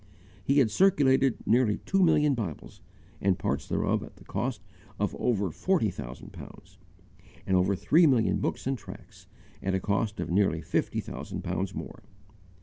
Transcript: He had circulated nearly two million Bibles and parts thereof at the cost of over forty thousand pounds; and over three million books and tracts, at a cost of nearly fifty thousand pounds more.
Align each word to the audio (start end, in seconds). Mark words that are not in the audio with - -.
He 0.43 0.57
had 0.57 0.71
circulated 0.71 1.45
nearly 1.45 1.77
two 1.77 2.01
million 2.01 2.33
Bibles 2.33 2.81
and 3.21 3.37
parts 3.37 3.67
thereof 3.67 4.01
at 4.01 4.15
the 4.15 4.23
cost 4.23 4.63
of 4.97 5.13
over 5.17 5.51
forty 5.51 5.91
thousand 5.91 6.33
pounds; 6.33 6.79
and 7.45 7.55
over 7.55 7.75
three 7.75 8.07
million 8.07 8.39
books 8.39 8.65
and 8.65 8.75
tracts, 8.75 9.27
at 9.61 9.75
a 9.75 9.79
cost 9.79 10.19
of 10.19 10.31
nearly 10.31 10.63
fifty 10.63 11.01
thousand 11.01 11.43
pounds 11.43 11.75
more. 11.75 12.01